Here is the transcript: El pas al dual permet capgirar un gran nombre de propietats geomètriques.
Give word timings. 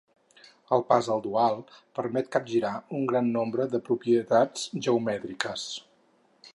El 0.77 0.83
pas 0.91 1.09
al 1.15 1.21
dual 1.25 1.59
permet 1.99 2.31
capgirar 2.37 2.73
un 3.01 3.05
gran 3.13 3.31
nombre 3.39 3.69
de 3.75 3.85
propietats 3.91 4.67
geomètriques. 4.89 5.69